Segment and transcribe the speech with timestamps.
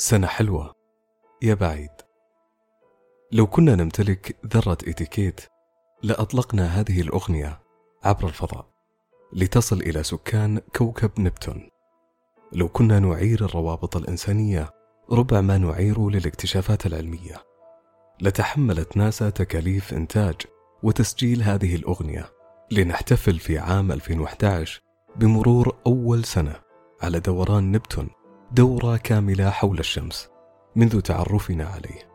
[0.00, 0.74] سنة حلوة.
[1.42, 1.90] يا بعيد.
[3.32, 5.40] لو كنا نمتلك ذرة إتيكيت
[6.02, 7.60] لأطلقنا هذه الأغنية
[8.04, 8.66] عبر الفضاء
[9.32, 11.70] لتصل إلى سكان كوكب نبتون.
[12.52, 14.70] لو كنا نعير الروابط الإنسانية
[15.10, 17.36] ربع ما نعير للاكتشافات العلمية.
[18.20, 20.36] لتحملت ناسا تكاليف إنتاج
[20.82, 22.30] وتسجيل هذه الأغنية.
[22.70, 24.80] لنحتفل في عام 2011
[25.16, 26.60] بمرور أول سنة
[27.02, 28.17] على دوران نبتون.
[28.52, 30.28] دورة كاملة حول الشمس
[30.76, 32.12] منذ تعرفنا عليه.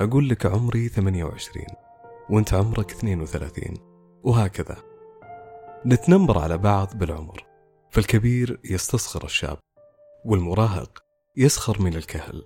[0.00, 1.66] أقول لك عمري 28
[2.30, 3.74] وأنت عمرك 32
[4.24, 4.76] وهكذا.
[5.86, 7.44] نتنمر على بعض بالعمر
[7.90, 9.58] فالكبير يستصغر الشاب
[10.24, 11.03] والمراهق
[11.36, 12.44] يسخر من الكهل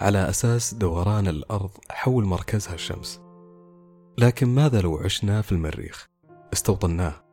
[0.00, 3.20] على أساس دوران الأرض حول مركزها الشمس.
[4.18, 6.08] لكن ماذا لو عشنا في المريخ؟
[6.52, 7.24] استوطناه.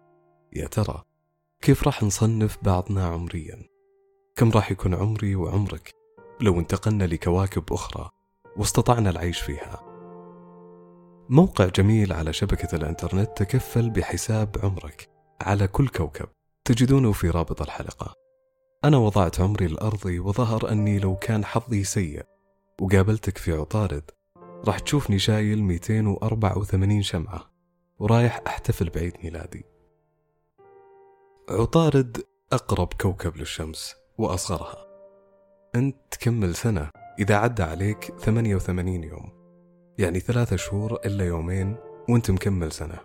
[0.53, 1.03] يا ترى
[1.61, 3.63] كيف راح نصنف بعضنا عمريا؟
[4.35, 5.91] كم راح يكون عمري وعمرك
[6.41, 8.09] لو انتقلنا لكواكب أخرى
[8.57, 9.83] واستطعنا العيش فيها؟
[11.29, 15.09] موقع جميل على شبكة الإنترنت تكفل بحساب عمرك
[15.41, 16.27] على كل كوكب
[16.65, 18.26] تجدونه في رابط الحلقة.
[18.83, 22.25] أنا وضعت عمري الأرضي وظهر أني لو كان حظي سيء
[22.81, 24.11] وقابلتك في عطارد.
[24.67, 27.51] راح تشوفني شايل 284 شمعة
[27.99, 29.65] ورايح أحتفل بعيد ميلادي.
[31.49, 34.87] عطارد أقرب كوكب للشمس وأصغرها.
[35.75, 39.31] أنت تكمل سنة إذا عدى عليك 88 يوم
[39.97, 41.75] يعني ثلاثة شهور إلا يومين
[42.09, 42.99] وأنت مكمل سنة.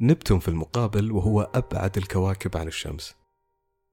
[0.00, 3.23] نبتون في المقابل وهو أبعد الكواكب عن الشمس.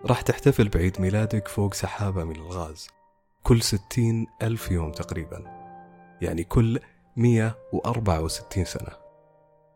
[0.06, 2.88] راح تحتفل بعيد ميلادك فوق سحابة من الغاز.
[3.44, 5.44] كل ستين ألف يوم تقريبا.
[6.22, 6.79] يعني كل
[7.17, 8.91] مية وأربعة وستين سنة.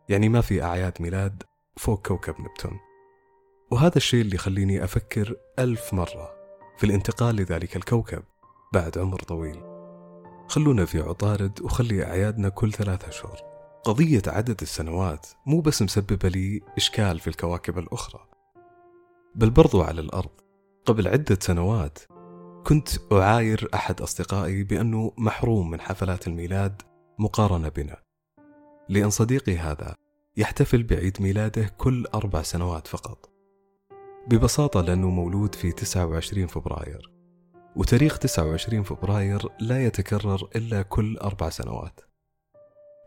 [0.08, 1.42] يعني ما في أعياد ميلاد
[1.76, 2.78] فوق كوكب نبتون.
[3.70, 6.30] وهذا الشيء اللي يخليني أفكر ألف مرة
[6.78, 8.22] في الانتقال لذلك الكوكب
[8.72, 9.62] بعد عمر طويل.
[10.48, 13.36] خلونا في عطارد وخلي أعيادنا كل ثلاثة شهور.
[13.84, 18.35] قضية عدد السنوات مو بس مسببة لي إشكال في الكواكب الأخرى.
[19.36, 20.30] بل برضو على الأرض.
[20.86, 21.98] قبل عدة سنوات
[22.64, 26.82] كنت أعاير أحد أصدقائي بأنه محروم من حفلات الميلاد
[27.18, 27.96] مقارنة بنا.
[28.88, 29.94] لأن صديقي هذا
[30.36, 33.30] يحتفل بعيد ميلاده كل أربع سنوات فقط.
[34.28, 37.12] ببساطة لأنه مولود في 29 فبراير
[37.76, 42.00] وتاريخ 29 فبراير لا يتكرر إلا كل أربع سنوات.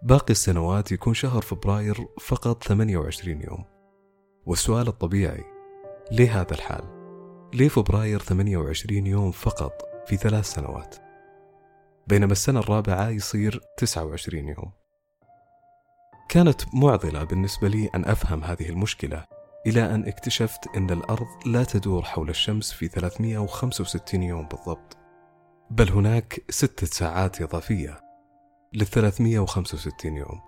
[0.04, 3.66] باقي السنوات يكون شهر فبراير فقط 28 يوم.
[4.46, 5.59] والسؤال الطبيعي
[6.12, 6.84] ليه هذا الحال؟
[7.54, 10.96] ليه فبراير 28 يوم فقط في ثلاث سنوات؟
[12.08, 14.72] بينما السنة الرابعة يصير 29 يوم.
[16.30, 19.26] كانت معضلة بالنسبة لي أن أفهم هذه المشكلة
[19.68, 24.98] إلى أن اكتشفت أن الأرض لا تدور حول الشمس في 365 يوم بالضبط،
[25.72, 28.02] بل هناك ستة ساعات إضافية
[28.74, 30.42] لل 365 يوم.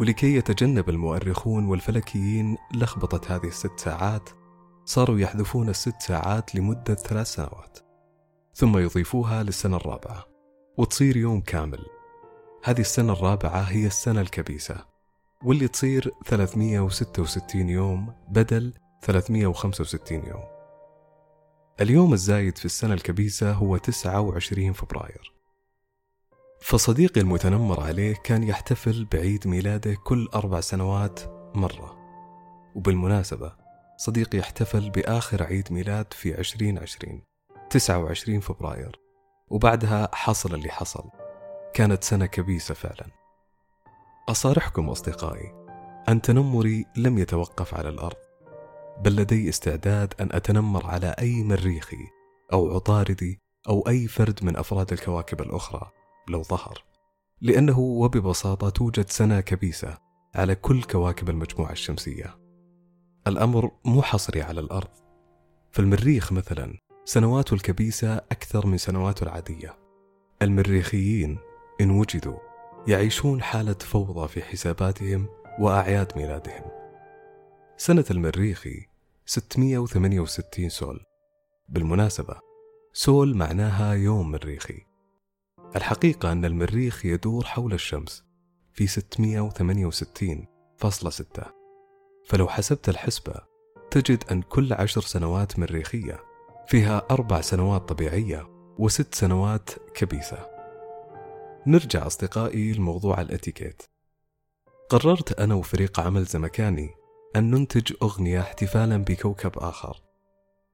[0.00, 4.30] ولكي يتجنب المؤرخون والفلكيين لخبطة هذه الست ساعات
[4.86, 7.78] صاروا يحذفون الست ساعات لمدة ثلاث سنوات
[8.54, 10.26] ثم يضيفوها للسنة الرابعة
[10.78, 11.86] وتصير يوم كامل.
[12.64, 14.84] هذه السنة الرابعة هي السنة الكبيسة
[15.44, 20.44] واللي تصير 366 يوم بدل 365 يوم.
[21.80, 25.32] اليوم الزايد في السنة الكبيسة هو 29 فبراير.
[26.60, 31.20] فصديقي المتنمر عليه كان يحتفل بعيد ميلاده كل أربع سنوات
[31.54, 31.96] مرة.
[32.74, 33.65] وبالمناسبة
[33.96, 37.22] صديقي احتفل بآخر عيد ميلاد في 2020
[37.70, 39.00] 29 فبراير
[39.48, 41.04] وبعدها حصل اللي حصل.
[41.74, 43.06] كانت سنة كبيسة فعلا.
[44.28, 45.52] أصارحكم أصدقائي
[46.08, 48.16] أن تنمري لم يتوقف على الأرض
[49.04, 52.06] بل لدي استعداد أن أتنمر على أي مريخي
[52.52, 53.38] أو عطاردي
[53.68, 55.90] أو أي فرد من أفراد الكواكب الأخرى
[56.28, 56.84] لو ظهر.
[57.40, 59.98] لأنه وببساطة توجد سنة كبيسة
[60.34, 62.45] على كل كواكب المجموعة الشمسية.
[63.26, 64.88] الأمر مو حصري على الأرض.
[65.72, 69.78] فالمريخ مثلا سنواته الكبيسة أكثر من سنواته العادية.
[70.42, 71.38] المريخيين
[71.80, 72.38] إن وجدوا
[72.88, 75.28] يعيشون حالة فوضى في حساباتهم
[75.58, 76.64] وأعياد ميلادهم.
[77.76, 78.86] سنة المريخي
[79.26, 81.00] 668 سول.
[81.68, 82.40] بالمناسبة
[82.92, 84.86] سول معناها يوم مريخي.
[85.76, 88.24] الحقيقة أن المريخ يدور حول الشمس
[88.72, 91.55] في 668.6
[92.26, 93.34] فلو حسبت الحسبة
[93.90, 96.24] تجد أن كل عشر سنوات مريخية
[96.66, 100.50] فيها أربع سنوات طبيعية وست سنوات كبيسة.
[101.66, 103.82] نرجع أصدقائي لموضوع الأتيكيت.
[104.88, 106.94] قررت أنا وفريق عمل زمكاني
[107.36, 110.02] أن ننتج أغنية احتفالا بكوكب آخر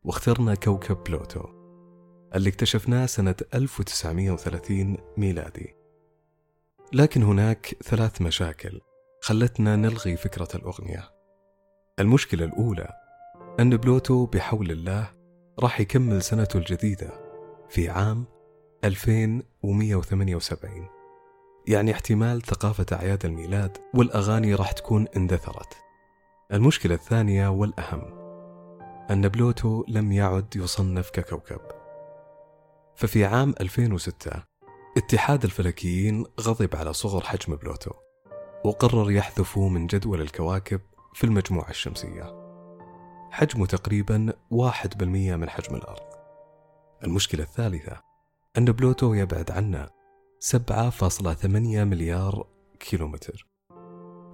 [0.04, 1.44] واخترنا كوكب بلوتو
[2.34, 5.74] اللي اكتشفناه سنة 1930 ميلادي.
[6.92, 8.80] لكن هناك ثلاث مشاكل
[9.20, 11.11] خلتنا نلغي فكرة الأغنية.
[12.00, 12.88] المشكلة الأولى
[13.60, 15.10] أن بلوتو بحول الله
[15.58, 17.10] راح يكمل سنته الجديدة
[17.68, 18.24] في عام
[18.84, 20.88] 2178
[21.68, 25.76] يعني احتمال ثقافة أعياد الميلاد والأغاني راح تكون اندثرت.
[26.52, 28.02] المشكلة الثانية والأهم
[29.10, 31.60] أن بلوتو لم يعد يصنف ككوكب.
[32.96, 34.30] ففي عام 2006
[34.96, 37.90] اتحاد الفلكيين غضب على صغر حجم بلوتو
[38.64, 40.80] وقرر يحذفه من جدول الكواكب
[41.14, 42.42] في المجموعة الشمسية.
[43.30, 46.12] حجمه تقريبا 1% من حجم الأرض.
[47.04, 48.00] المشكلة الثالثة
[48.58, 49.90] أن بلوتو يبعد عنا
[50.40, 52.46] 7.8 مليار
[52.80, 53.46] كيلومتر.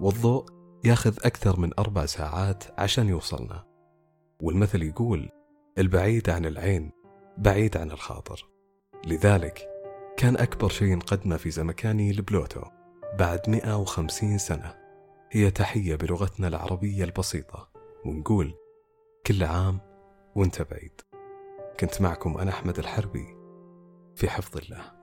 [0.00, 0.46] والضوء
[0.84, 3.64] ياخذ أكثر من أربع ساعات عشان يوصلنا.
[4.40, 5.28] والمثل يقول
[5.78, 6.90] البعيد عن العين
[7.38, 8.48] بعيد عن الخاطر.
[9.06, 9.68] لذلك
[10.16, 12.62] كان أكبر شيء نقدمه في زمكاني لبلوتو
[13.18, 14.87] بعد 150 سنة.
[15.30, 17.70] هي تحية بلغتنا العربية البسيطة.
[18.04, 18.54] ونقول
[19.26, 19.80] كل عام
[20.36, 21.00] وانت بعيد.
[21.80, 23.26] كنت معكم أنا أحمد الحربي
[24.16, 24.97] في حفظ الله.